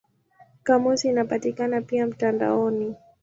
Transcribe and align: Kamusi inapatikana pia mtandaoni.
Kamusi 0.63 1.07
inapatikana 1.09 1.81
pia 1.81 2.07
mtandaoni. 2.07 2.95